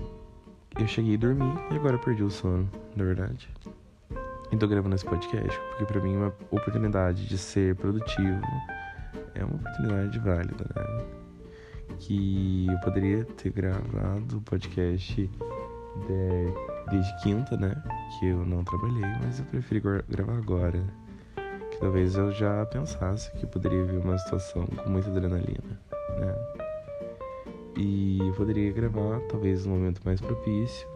eu 0.80 0.88
cheguei 0.88 1.16
a 1.16 1.18
dormir 1.18 1.54
e 1.72 1.76
agora 1.76 1.98
perdi 1.98 2.24
o 2.24 2.30
sono, 2.30 2.70
na 2.96 3.04
verdade. 3.04 3.50
E 4.52 4.58
tô 4.58 4.68
gravando 4.68 4.96
esse 4.96 5.06
podcast 5.06 5.60
porque 5.70 5.86
para 5.86 6.02
mim 6.02 6.16
uma 6.16 6.34
oportunidade 6.52 7.28
de 7.28 7.38
ser 7.38 7.76
produtivo 7.76 8.42
é 9.36 9.44
uma 9.44 9.56
oportunidade 9.56 10.20
válida, 10.20 10.66
né? 10.76 11.06
Que 12.00 12.68
eu 12.70 12.80
poderia 12.80 13.26
ter 13.26 13.52
gravado 13.52 14.38
o 14.38 14.42
podcast 14.42 15.30
de, 16.06 16.92
desde 16.92 17.24
quinta, 17.24 17.58
né? 17.58 17.76
Que 18.20 18.28
eu 18.28 18.46
não 18.46 18.64
trabalhei, 18.64 19.06
mas 19.22 19.40
eu 19.40 19.46
preferi 19.46 19.82
gravar 20.08 20.38
agora. 20.38 20.82
Que 21.72 21.80
talvez 21.80 22.16
eu 22.16 22.32
já 22.32 22.66
pensasse 22.68 23.32
que 23.34 23.46
poderia 23.46 23.84
vir 23.84 24.00
uma 24.00 24.18
situação 24.18 24.66
com 24.66 24.90
muita 24.90 25.10
adrenalina, 25.10 25.80
né? 26.20 26.67
E 27.78 28.18
eu 28.20 28.34
poderia 28.34 28.72
gravar 28.72 29.20
talvez 29.30 29.66
no 29.66 29.76
momento 29.76 30.02
mais 30.04 30.20
propício, 30.20 30.88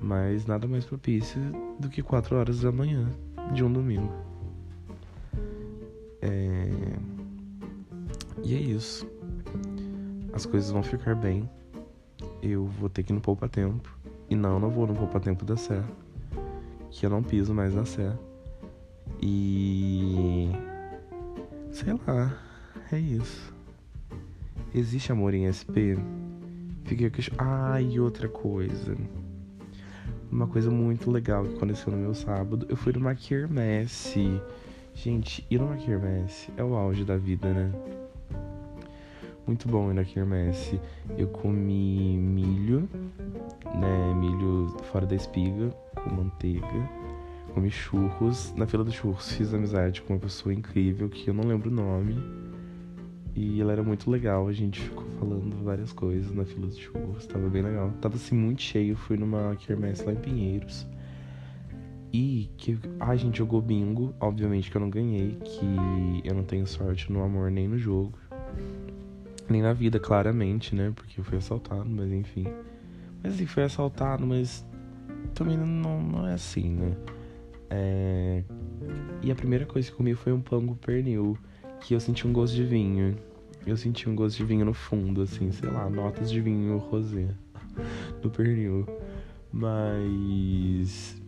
mas 0.00 0.44
nada 0.46 0.66
mais 0.66 0.84
propício 0.84 1.40
do 1.78 1.88
que 1.88 2.02
4 2.02 2.36
horas 2.36 2.60
da 2.60 2.72
manhã 2.72 3.08
de 3.54 3.62
um 3.62 3.72
domingo. 3.72 4.12
É... 6.20 6.68
E 8.42 8.54
é 8.56 8.58
isso. 8.58 9.06
As 10.32 10.44
coisas 10.44 10.72
vão 10.72 10.82
ficar 10.82 11.14
bem. 11.14 11.48
Eu 12.42 12.66
vou 12.66 12.88
ter 12.88 13.04
que 13.04 13.12
ir 13.12 13.14
no 13.14 13.20
Poupa 13.20 13.48
Tempo. 13.48 13.96
E 14.28 14.34
não, 14.34 14.58
não 14.58 14.70
vou 14.70 14.88
no 14.88 14.94
Poupa 14.94 15.20
Tempo 15.20 15.44
da 15.44 15.56
Sé. 15.56 15.80
Que 16.90 17.06
eu 17.06 17.10
não 17.10 17.22
piso 17.22 17.54
mais 17.54 17.74
na 17.74 17.84
Sé. 17.84 18.12
E. 19.20 20.50
Sei 21.70 21.92
lá. 22.06 22.36
É 22.90 22.98
isso. 22.98 23.51
Existe 24.74 25.12
amor 25.12 25.34
em 25.34 25.52
SP? 25.52 26.00
Fiquei 26.84 27.10
questionando. 27.10 27.46
Ah, 27.46 27.78
e 27.78 28.00
outra 28.00 28.26
coisa. 28.26 28.96
Uma 30.30 30.46
coisa 30.46 30.70
muito 30.70 31.10
legal 31.10 31.44
que 31.44 31.56
aconteceu 31.56 31.92
no 31.92 31.98
meu 31.98 32.14
sábado. 32.14 32.64
Eu 32.70 32.76
fui 32.76 32.90
numa 32.94 33.14
quermesse. 33.14 34.40
Gente, 34.94 35.46
ir 35.50 35.58
numa 35.58 35.76
quermesse 35.76 36.50
é 36.56 36.64
o 36.64 36.74
auge 36.74 37.04
da 37.04 37.18
vida, 37.18 37.52
né? 37.52 37.70
Muito 39.46 39.68
bom 39.68 39.90
ir 39.90 39.94
na 39.94 40.04
quermesse. 40.04 40.80
Eu 41.18 41.28
comi 41.28 42.16
milho, 42.16 42.88
né? 43.74 44.14
Milho 44.14 44.74
fora 44.90 45.04
da 45.04 45.14
espiga, 45.14 45.68
com 46.02 46.14
manteiga. 46.14 46.90
Comi 47.52 47.70
churros. 47.70 48.54
Na 48.56 48.66
fila 48.66 48.84
dos 48.84 48.94
churros 48.94 49.32
fiz 49.32 49.52
amizade 49.52 50.00
com 50.00 50.14
uma 50.14 50.18
pessoa 50.18 50.54
incrível 50.54 51.10
que 51.10 51.28
eu 51.28 51.34
não 51.34 51.44
lembro 51.44 51.68
o 51.68 51.74
nome 51.74 52.16
e 53.34 53.60
ela 53.60 53.72
era 53.72 53.82
muito 53.82 54.10
legal, 54.10 54.46
a 54.46 54.52
gente 54.52 54.80
ficou 54.80 55.04
falando 55.18 55.64
várias 55.64 55.92
coisas 55.92 56.34
na 56.34 56.44
fila 56.44 56.66
de 56.68 56.80
churros, 56.80 57.26
tava 57.26 57.48
bem 57.48 57.62
legal. 57.62 57.90
Tava 58.00 58.16
assim 58.16 58.34
muito 58.34 58.60
cheio, 58.60 58.94
fui 58.94 59.16
numa 59.16 59.56
quermesse 59.56 60.04
lá 60.04 60.12
em 60.12 60.16
Pinheiros. 60.16 60.86
E 62.12 62.50
que 62.58 62.78
a 63.00 63.16
gente 63.16 63.38
jogou 63.38 63.62
bingo, 63.62 64.14
obviamente 64.20 64.70
que 64.70 64.76
eu 64.76 64.80
não 64.80 64.90
ganhei, 64.90 65.38
que 65.42 66.28
eu 66.28 66.34
não 66.34 66.44
tenho 66.44 66.66
sorte 66.66 67.10
no 67.10 67.22
amor 67.22 67.50
nem 67.50 67.66
no 67.66 67.78
jogo. 67.78 68.18
Nem 69.48 69.62
na 69.62 69.72
vida, 69.72 69.98
claramente, 69.98 70.74
né? 70.74 70.92
Porque 70.94 71.18
eu 71.18 71.24
fui 71.24 71.38
assaltado, 71.38 71.88
mas 71.88 72.12
enfim. 72.12 72.46
Mas 73.22 73.34
assim, 73.34 73.46
foi 73.46 73.62
assaltado, 73.62 74.26
mas 74.26 74.64
também 75.34 75.56
não, 75.56 76.02
não 76.02 76.28
é 76.28 76.34
assim, 76.34 76.68
né? 76.68 76.96
É... 77.70 78.44
E 79.22 79.30
a 79.30 79.34
primeira 79.34 79.64
coisa 79.64 79.90
que 79.90 79.96
comi 79.96 80.14
foi 80.14 80.34
um 80.34 80.40
pango 80.40 80.76
pernil 80.76 81.38
que 81.82 81.94
eu 81.94 82.00
senti 82.00 82.26
um 82.26 82.32
gosto 82.32 82.54
de 82.54 82.64
vinho. 82.64 83.16
Eu 83.66 83.76
senti 83.76 84.08
um 84.08 84.14
gosto 84.14 84.38
de 84.38 84.44
vinho 84.44 84.64
no 84.64 84.72
fundo, 84.72 85.22
assim, 85.22 85.52
sei 85.52 85.70
lá, 85.70 85.88
notas 85.88 86.30
de 86.30 86.40
vinho 86.40 86.78
rosé 86.78 87.28
do 88.20 88.30
pernil. 88.30 88.86
Mas 89.52 91.20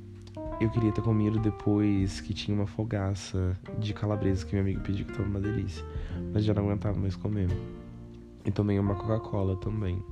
eu 0.61 0.71
queria 0.71 0.93
ter 0.93 1.03
comido 1.03 1.39
depois 1.39 2.21
que 2.21 2.33
tinha 2.33 2.57
uma 2.57 2.67
fogaça 2.67 3.57
de 3.79 3.93
calabresa 3.93 4.45
que 4.47 4.53
minha 4.53 4.63
amiga 4.63 4.81
pediu 4.81 5.07
que 5.07 5.13
tava 5.13 5.29
uma 5.29 5.41
delícia. 5.41 5.85
Mas 6.33 6.45
já 6.45 6.55
não 6.55 6.65
aguentava 6.65 6.99
mais 6.99 7.15
comer. 7.15 7.49
E 8.45 8.51
tomei 8.51 8.79
uma 8.79 8.95
Coca-Cola 8.95 9.57
também. 9.57 10.03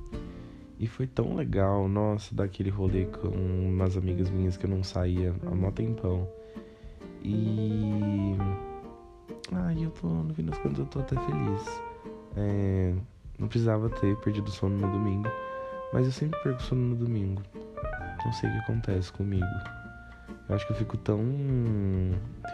E 0.79 0.87
foi 0.87 1.07
tão 1.07 1.35
legal, 1.35 1.87
nossa, 1.87 2.33
daquele 2.35 2.69
rolê 2.69 3.05
com 3.05 3.29
umas 3.29 3.95
amigas 3.95 4.29
minhas 4.29 4.57
que 4.57 4.65
eu 4.65 4.69
não 4.69 4.83
saía 4.83 5.33
há 5.45 5.55
mó 5.55 5.71
tempão. 5.71 6.27
E 7.23 8.35
ah, 9.51 9.73
eu 9.73 9.91
tô, 9.91 10.07
no 10.07 10.33
fim 10.33 10.45
das 10.45 10.57
contas, 10.59 10.79
eu 10.79 10.85
tô 10.85 10.99
até 10.99 11.15
feliz. 11.15 11.81
É, 12.35 12.93
não 13.37 13.47
precisava 13.47 13.89
ter 13.89 14.15
perdido 14.17 14.49
sono 14.49 14.77
no 14.77 14.91
domingo, 14.91 15.29
mas 15.91 16.05
eu 16.05 16.11
sempre 16.11 16.39
perco 16.41 16.61
sono 16.61 16.81
no 16.81 16.95
domingo. 16.95 17.41
Não 18.25 18.31
sei 18.33 18.49
o 18.49 18.53
que 18.53 18.59
acontece 18.59 19.11
comigo. 19.11 19.45
Eu 20.49 20.55
acho 20.55 20.65
que 20.65 20.73
eu 20.73 20.77
fico 20.77 20.97
tão 20.97 21.21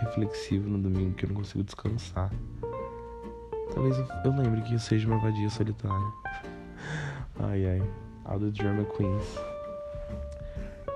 reflexivo 0.02 0.70
no 0.70 0.78
domingo 0.80 1.16
que 1.16 1.26
eu 1.26 1.30
não 1.30 1.36
consigo 1.36 1.64
descansar. 1.64 2.32
Talvez 3.74 3.98
eu, 3.98 4.08
eu 4.26 4.32
lembre 4.32 4.62
que 4.62 4.74
eu 4.74 4.80
seja 4.80 5.08
uma 5.08 5.20
vadia 5.20 5.50
solitária. 5.50 6.14
Ai 7.40 7.66
ai. 7.66 7.90
All 8.26 8.40
the 8.40 8.50
Drama 8.50 8.84
Queens. 8.86 9.59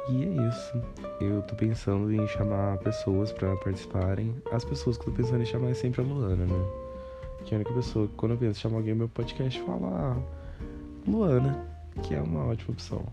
E 0.09 0.23
é 0.23 0.47
isso. 0.49 0.81
Eu 1.21 1.41
tô 1.43 1.55
pensando 1.55 2.11
em 2.13 2.27
chamar 2.27 2.77
pessoas 2.79 3.31
para 3.31 3.55
participarem. 3.57 4.35
As 4.51 4.65
pessoas 4.65 4.97
que 4.97 5.07
eu 5.07 5.13
tô 5.13 5.21
pensando 5.21 5.41
em 5.41 5.45
chamar 5.45 5.69
é 5.69 5.73
sempre 5.73 6.01
a 6.01 6.03
Luana, 6.03 6.45
né? 6.45 6.69
Que 7.45 7.53
é 7.53 7.57
a 7.57 7.59
única 7.59 7.73
pessoa 7.73 8.07
que 8.07 8.13
quando 8.15 8.33
eu 8.33 8.37
penso 8.37 8.59
em 8.59 8.61
chamar 8.61 8.77
alguém 8.77 8.93
no 8.93 8.99
meu 8.99 9.09
podcast 9.09 9.61
fala 9.61 9.89
ah, 9.91 11.09
Luana, 11.09 11.65
que 12.01 12.13
é 12.13 12.21
uma 12.21 12.45
ótima 12.45 12.71
opção. 12.71 13.05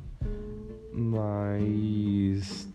Mas. 0.92 2.68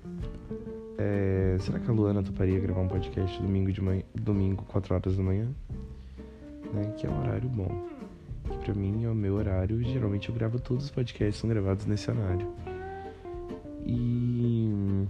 É, 0.97 1.57
será 1.59 1.79
que 1.79 1.89
a 1.89 1.93
Luana 1.93 2.23
toparia 2.23 2.57
gravar 2.59 2.81
um 2.81 2.87
podcast 2.87 3.41
domingo 3.41 3.71
de 3.71 3.81
manhã, 3.81 4.03
domingo, 4.13 4.63
4 4.63 4.95
horas 4.95 5.17
da 5.17 5.23
manhã? 5.23 5.49
Né? 6.73 6.93
Que 6.97 7.05
é 7.05 7.09
um 7.09 7.19
horário 7.19 7.49
bom. 7.49 7.69
Que 8.49 8.57
pra 8.59 8.73
mim 8.73 9.03
é 9.03 9.09
o 9.09 9.15
meu 9.15 9.35
horário. 9.35 9.83
Geralmente 9.83 10.29
eu 10.29 10.35
gravo 10.35 10.57
todos 10.57 10.85
os 10.85 10.91
podcasts 10.91 11.41
são 11.41 11.49
gravados 11.49 11.85
nesse 11.85 12.09
horário. 12.09 12.47
E 13.85 15.07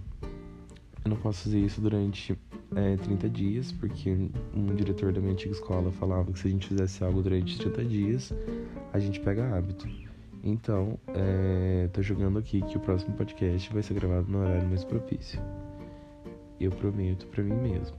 eu 1.06 1.10
não 1.10 1.18
posso 1.18 1.44
fazer 1.44 1.60
isso 1.60 1.80
durante 1.80 2.38
é, 2.76 2.98
30 2.98 3.30
dias, 3.30 3.72
porque 3.72 4.30
um 4.56 4.76
diretor 4.76 5.14
da 5.14 5.22
minha 5.22 5.34
antiga 5.34 5.54
escola 5.54 5.92
falava 5.92 6.32
que 6.32 6.40
se 6.40 6.48
a 6.48 6.52
gente 6.52 6.68
fizesse 6.68 7.04
algo 7.04 7.22
durante 7.22 7.58
30 7.58 7.86
dias, 7.86 8.34
a 8.92 9.00
gente 9.00 9.20
pega 9.20 9.56
hábito. 9.56 9.88
Então, 10.44 11.00
é, 11.08 11.90
tô 11.94 12.02
jogando 12.02 12.38
aqui 12.38 12.62
que 12.62 12.78
o 12.78 12.80
próximo 12.80 13.16
podcast 13.16 13.72
vai 13.74 13.82
ser 13.82 13.94
gravado 13.96 14.28
no 14.32 14.40
horário 14.40 14.68
mais 14.68 14.84
propício. 14.84 15.40
Eu 16.60 16.72
prometo 16.72 17.28
para 17.28 17.44
mim 17.44 17.56
mesmo. 17.56 17.98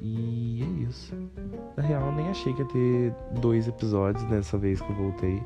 E 0.00 0.62
é 0.62 0.88
isso. 0.88 1.14
Na 1.76 1.82
real, 1.82 2.14
nem 2.14 2.28
achei 2.28 2.52
que 2.54 2.62
ia 2.62 2.68
ter 2.68 3.14
dois 3.40 3.68
episódios 3.68 4.24
dessa 4.24 4.56
vez 4.56 4.80
que 4.80 4.90
eu 4.90 4.96
voltei. 4.96 5.42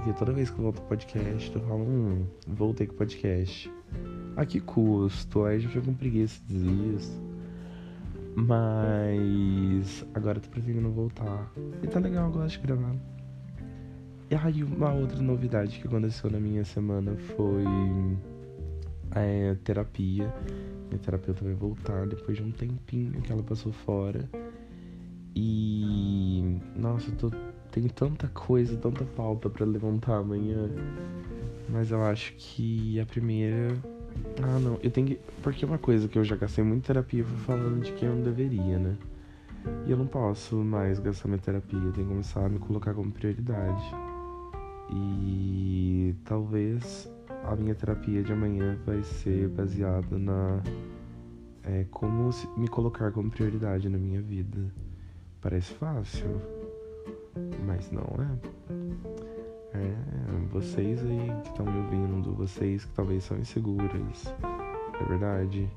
Porque 0.00 0.14
toda 0.14 0.32
vez 0.32 0.48
que 0.48 0.58
eu 0.58 0.62
volto 0.62 0.80
podcast, 0.82 1.54
eu 1.54 1.60
falo, 1.60 1.82
hum, 1.82 2.26
voltei 2.48 2.86
com 2.86 2.94
podcast. 2.94 3.70
A 4.34 4.46
que 4.46 4.58
custo? 4.58 5.44
Aí 5.44 5.60
já 5.60 5.68
fico 5.68 5.84
com 5.84 5.94
preguiça 5.94 6.40
esses 6.48 6.62
dias. 6.62 7.20
Mas 8.34 10.06
agora 10.14 10.38
eu 10.38 10.42
tô 10.42 10.48
pretendendo 10.48 10.90
voltar. 10.90 11.52
E 11.82 11.86
tá 11.86 12.00
legal, 12.00 12.28
eu 12.28 12.32
gosto 12.32 12.58
de 12.58 12.66
gravar. 12.66 12.96
E 14.30 14.34
aí 14.34 14.64
uma 14.64 14.90
outra 14.90 15.20
novidade 15.20 15.78
que 15.78 15.86
aconteceu 15.86 16.30
na 16.30 16.40
minha 16.40 16.64
semana 16.64 17.14
foi 17.36 17.64
a 19.10 19.20
é, 19.20 19.54
terapia. 19.56 20.32
Minha 20.88 20.98
terapeuta 20.98 21.44
vai 21.44 21.52
voltar 21.52 22.06
depois 22.06 22.38
de 22.38 22.42
um 22.42 22.50
tempinho 22.50 23.20
que 23.20 23.30
ela 23.30 23.42
passou 23.42 23.70
fora. 23.70 24.26
E 25.36 26.58
nossa, 26.74 27.10
eu 27.10 27.16
tô, 27.16 27.30
tenho 27.70 27.90
tanta 27.90 28.28
coisa, 28.28 28.76
tanta 28.76 29.04
pauta 29.04 29.48
para 29.48 29.64
levantar 29.64 30.18
amanhã. 30.18 30.68
Mas 31.68 31.90
eu 31.90 32.02
acho 32.02 32.34
que 32.36 32.98
a 33.00 33.06
primeira. 33.06 33.76
Ah 34.42 34.58
não, 34.58 34.78
eu 34.82 34.90
tenho 34.90 35.06
que. 35.06 35.20
Porque 35.42 35.64
é 35.64 35.68
uma 35.68 35.78
coisa 35.78 36.08
que 36.08 36.18
eu 36.18 36.24
já 36.24 36.36
gastei 36.36 36.64
muito 36.64 36.86
terapia 36.86 37.24
foi 37.24 37.38
falando 37.38 37.82
de 37.82 37.92
que 37.92 38.04
eu 38.04 38.14
não 38.14 38.22
deveria, 38.22 38.78
né? 38.78 38.96
E 39.86 39.90
eu 39.90 39.96
não 39.96 40.06
posso 40.06 40.56
mais 40.56 40.98
gastar 40.98 41.28
minha 41.28 41.38
terapia, 41.38 41.78
eu 41.78 41.92
tenho 41.92 42.06
que 42.06 42.12
começar 42.12 42.44
a 42.44 42.48
me 42.48 42.58
colocar 42.58 42.94
como 42.94 43.12
prioridade. 43.12 43.84
E 44.90 46.14
talvez 46.24 47.08
a 47.44 47.54
minha 47.54 47.74
terapia 47.74 48.22
de 48.22 48.32
amanhã 48.32 48.76
vai 48.84 49.02
ser 49.02 49.48
baseada 49.48 50.18
na 50.18 50.60
é, 51.62 51.84
como 51.90 52.30
me 52.56 52.68
colocar 52.68 53.12
como 53.12 53.30
prioridade 53.30 53.88
na 53.88 53.98
minha 53.98 54.20
vida. 54.20 54.58
Parece 55.40 55.72
fácil, 55.74 56.40
mas 57.64 57.90
não 57.90 58.02
é. 58.02 58.60
É, 59.72 59.94
vocês 60.50 61.00
aí 61.04 61.32
que 61.42 61.48
estão 61.50 61.64
me 61.64 61.78
ouvindo, 61.78 62.34
vocês 62.34 62.84
que 62.84 62.92
talvez 62.92 63.24
são 63.24 63.38
inseguras, 63.38 64.34
é 65.00 65.04
verdade. 65.04 65.70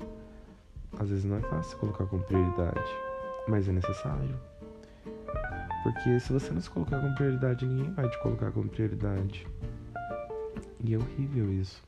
Às 0.98 1.08
vezes 1.08 1.24
não 1.24 1.36
é 1.36 1.40
fácil 1.40 1.78
colocar 1.78 2.06
como 2.06 2.22
prioridade, 2.22 2.80
mas 3.48 3.68
é 3.68 3.72
necessário. 3.72 4.36
Porque 5.82 6.18
se 6.18 6.32
você 6.32 6.52
não 6.52 6.60
se 6.60 6.70
colocar 6.70 7.00
como 7.00 7.14
prioridade, 7.14 7.66
ninguém 7.66 7.92
vai 7.92 8.08
te 8.08 8.18
colocar 8.22 8.50
como 8.52 8.68
prioridade. 8.68 9.46
E 10.82 10.94
é 10.94 10.98
horrível 10.98 11.52
isso. 11.52 11.82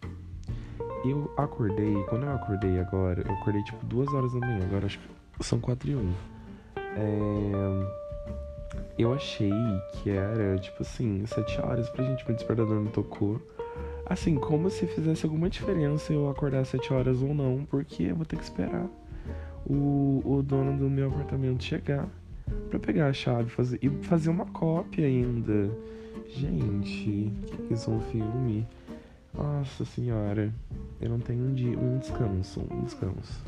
Eu 1.05 1.33
acordei, 1.37 2.03
quando 2.05 2.25
eu 2.25 2.35
acordei 2.35 2.81
agora, 2.81 3.23
eu 3.27 3.35
acordei 3.35 3.63
tipo 3.65 3.85
duas 3.87 4.13
horas 4.13 4.33
da 4.33 4.41
manhã, 4.41 4.65
agora 4.65 4.87
acho 4.87 4.99
que 4.99 5.45
são 5.45 5.61
quatro 5.61 5.91
e 5.91 5.97
um. 5.97 6.13
É, 6.77 8.06
eu 8.99 9.13
achei 9.13 9.53
que 9.93 10.11
era, 10.11 10.59
tipo 10.59 10.83
assim, 10.83 11.25
sete 11.27 11.61
horas 11.61 11.89
pra 11.91 12.05
gente, 12.05 12.27
meu 12.27 12.35
despertador 12.35 12.77
não 12.77 12.87
tocou. 12.87 13.41
Assim, 14.05 14.37
como 14.37 14.71
se 14.71 14.87
fizesse 14.87 15.27
alguma 15.27 15.51
diferença 15.51 16.13
eu 16.13 16.31
acordar 16.31 16.65
sete 16.65 16.93
horas 16.93 17.23
ou 17.23 17.35
não, 17.35 17.67
porque 17.69 18.05
eu 18.05 18.17
vou 18.17 18.25
ter 18.25 18.37
que 18.37 18.45
esperar 18.45 18.87
o, 19.67 20.23
o 20.25 20.43
dono 20.43 20.79
do 20.79 20.89
meu 20.89 21.09
apartamento 21.09 21.65
chegar 21.65 22.09
para 22.71 22.79
pegar 22.79 23.09
a 23.09 23.13
chave 23.13 23.51
fazer, 23.51 23.79
e 23.83 23.91
fazer 24.05 24.31
uma 24.31 24.47
cópia 24.47 25.07
ainda. 25.07 25.71
Gente, 26.29 27.33
que 27.67 27.75
isso 27.75 27.91
é 27.91 27.95
um 27.95 28.01
filme? 28.01 28.67
Nossa 29.35 29.85
senhora, 29.85 30.53
eu 31.01 31.11
não 31.11 31.19
tenho 31.19 31.45
um 31.45 31.55
dia, 31.55 31.79
um 31.79 31.99
descanso, 31.99 32.63
um 32.71 32.85
descanso. 32.85 33.45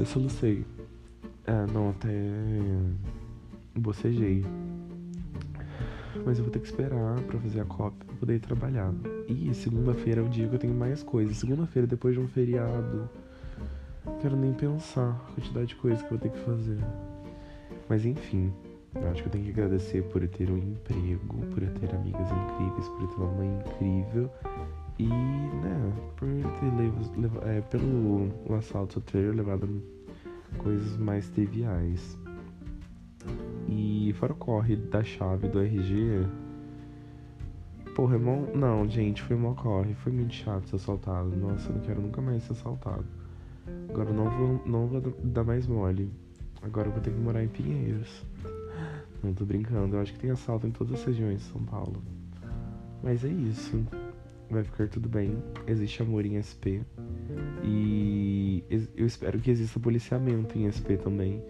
Até 0.00 0.08
solucei. 0.08 0.64
Ah, 1.46 1.66
não, 1.74 1.90
até 1.90 2.08
bocejei. 3.76 4.42
Mas 6.24 6.38
eu 6.38 6.44
vou 6.44 6.50
ter 6.50 6.58
que 6.58 6.68
esperar 6.68 7.20
para 7.20 7.38
fazer 7.38 7.60
a 7.60 7.66
cópia 7.66 8.06
pra 8.06 8.16
poder 8.16 8.40
trabalhar. 8.40 8.94
E 9.28 9.52
segunda-feira 9.52 10.22
é 10.22 10.24
o 10.24 10.28
dia 10.30 10.48
que 10.48 10.54
eu 10.54 10.58
tenho 10.58 10.72
mais 10.72 11.02
coisas. 11.02 11.36
Segunda-feira, 11.36 11.86
depois 11.86 12.14
de 12.14 12.20
um 12.20 12.26
feriado. 12.28 13.10
Quero 14.22 14.36
nem 14.36 14.54
pensar 14.54 15.10
a 15.10 15.34
quantidade 15.34 15.66
de 15.66 15.76
coisas 15.76 16.00
que 16.00 16.06
eu 16.06 16.18
vou 16.18 16.18
ter 16.18 16.30
que 16.30 16.44
fazer. 16.46 16.78
Mas 17.86 18.06
enfim, 18.06 18.50
acho 19.12 19.22
que 19.22 19.28
eu 19.28 19.32
tenho 19.32 19.44
que 19.44 19.50
agradecer 19.50 20.02
por 20.04 20.26
ter 20.28 20.50
um 20.50 20.56
emprego, 20.56 21.44
por 21.48 21.60
ter 21.60 21.94
amigas 21.94 22.26
incríveis, 22.30 22.88
por 22.88 23.06
ter 23.06 23.16
uma 23.16 23.32
mãe 23.34 23.58
incrível 23.58 24.30
e, 25.00 25.08
né, 25.08 25.92
por 26.16 26.28
ter 26.28 27.18
levado, 27.18 27.48
é, 27.48 27.60
pelo 27.62 28.30
o 28.46 28.54
assalto 28.54 29.00
ter 29.00 29.34
levado 29.34 29.82
coisas 30.58 30.96
mais 30.98 31.28
triviais. 31.30 32.18
E 33.68 34.12
fora 34.18 34.32
o 34.32 34.36
corre 34.36 34.76
da 34.76 35.02
chave 35.02 35.48
do 35.48 35.60
RG. 35.60 36.26
Porra, 37.94 38.16
irmão. 38.16 38.46
Não, 38.54 38.86
gente, 38.88 39.22
foi 39.22 39.36
mal 39.36 39.54
corre. 39.54 39.94
Foi 39.94 40.12
muito 40.12 40.34
chato 40.34 40.68
ser 40.68 40.76
assaltado. 40.76 41.34
Nossa, 41.34 41.70
eu 41.70 41.76
não 41.76 41.82
quero 41.82 42.00
nunca 42.02 42.20
mais 42.20 42.42
ser 42.42 42.52
assaltado. 42.52 43.06
Agora 43.88 44.12
não 44.12 44.30
vou, 44.30 44.62
não 44.66 44.86
vou 44.86 45.00
dar 45.24 45.44
mais 45.44 45.66
mole. 45.66 46.10
Agora 46.62 46.88
eu 46.88 46.92
vou 46.92 47.00
ter 47.00 47.10
que 47.10 47.18
morar 47.18 47.42
em 47.42 47.48
Pinheiros. 47.48 48.24
Não 49.22 49.32
tô 49.32 49.44
brincando, 49.44 49.96
eu 49.96 50.00
acho 50.00 50.12
que 50.12 50.18
tem 50.18 50.30
assalto 50.30 50.66
em 50.66 50.70
todas 50.70 50.94
as 50.94 51.04
regiões 51.04 51.40
de 51.40 51.44
São 51.44 51.62
Paulo. 51.62 52.02
Mas 53.02 53.24
é 53.24 53.28
isso. 53.28 53.82
Vai 54.50 54.64
ficar 54.64 54.88
tudo 54.88 55.08
bem. 55.08 55.36
Existe 55.66 56.02
amor 56.02 56.26
em 56.26 56.42
SP. 56.42 56.82
E 57.62 58.64
eu 58.96 59.06
espero 59.06 59.38
que 59.38 59.50
exista 59.50 59.78
policiamento 59.78 60.58
em 60.58 60.70
SP 60.70 60.96
também. 60.96 61.42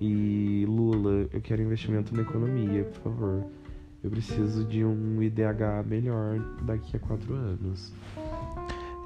E 0.00 0.64
Lula, 0.66 1.28
eu 1.32 1.40
quero 1.40 1.62
investimento 1.62 2.14
na 2.14 2.22
economia, 2.22 2.84
por 2.84 3.02
favor. 3.02 3.44
Eu 4.02 4.10
preciso 4.10 4.64
de 4.64 4.84
um 4.84 5.22
IDH 5.22 5.84
melhor 5.86 6.38
daqui 6.62 6.96
a 6.96 7.00
quatro 7.00 7.34
anos. 7.34 7.92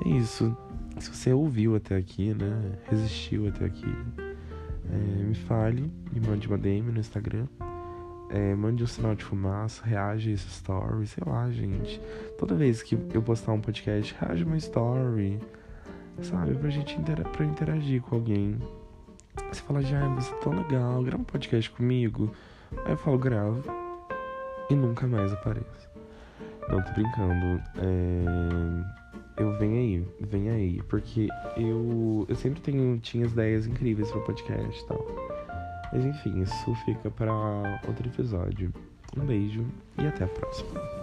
É 0.04 0.08
isso. 0.08 0.56
Se 0.98 1.10
você 1.10 1.32
ouviu 1.32 1.76
até 1.76 1.96
aqui, 1.96 2.34
né? 2.34 2.78
Resistiu 2.90 3.48
até 3.48 3.64
aqui, 3.64 3.86
é, 4.90 5.22
me 5.22 5.34
fale, 5.34 5.90
me 6.12 6.20
mande 6.26 6.48
uma 6.48 6.58
DM 6.58 6.90
no 6.90 6.98
Instagram. 6.98 7.46
É, 8.30 8.54
mande 8.54 8.84
um 8.84 8.86
sinal 8.86 9.14
de 9.14 9.24
fumaça, 9.24 9.84
reage 9.84 10.30
a 10.30 10.34
esse 10.34 10.48
story, 10.48 11.06
sei 11.06 11.22
lá, 11.26 11.50
gente. 11.50 12.00
Toda 12.38 12.54
vez 12.54 12.82
que 12.82 12.98
eu 13.14 13.22
postar 13.22 13.52
um 13.52 13.60
podcast, 13.60 14.14
reage 14.20 14.44
uma 14.44 14.56
story, 14.56 15.40
sabe? 16.22 16.54
Pra 16.54 16.68
gente 16.68 16.98
intera 16.98 17.24
pra 17.24 17.44
interagir 17.44 18.02
com 18.02 18.16
alguém. 18.16 18.58
Você 19.50 19.62
fala, 19.62 19.80
já, 19.82 20.06
você 20.08 20.32
é 20.32 20.38
tão 20.38 20.52
legal, 20.52 21.02
grava 21.02 21.22
um 21.22 21.24
podcast 21.24 21.70
comigo. 21.70 22.30
Aí 22.84 22.92
eu 22.92 22.96
falo, 22.98 23.18
gravo. 23.18 23.62
E 24.68 24.74
nunca 24.74 25.06
mais 25.06 25.32
apareço. 25.32 25.88
Não, 26.68 26.82
tô 26.82 26.92
brincando. 26.92 27.62
É 27.78 29.08
eu 29.38 29.56
venho 29.56 29.78
aí, 29.78 30.04
vem 30.20 30.50
aí, 30.50 30.82
porque 30.88 31.28
eu, 31.56 32.26
eu 32.28 32.34
sempre 32.34 32.60
tenho, 32.60 32.98
tinha 32.98 33.24
ideias 33.24 33.66
incríveis 33.66 34.10
para 34.10 34.20
podcast 34.22 34.80
e 34.80 34.86
tal. 34.86 35.06
Mas 35.92 36.04
enfim, 36.04 36.42
isso 36.42 36.74
fica 36.84 37.10
para 37.10 37.32
outro 37.86 38.06
episódio. 38.06 38.72
Um 39.16 39.24
beijo 39.24 39.64
e 39.98 40.06
até 40.06 40.24
a 40.24 40.28
próxima. 40.28 40.97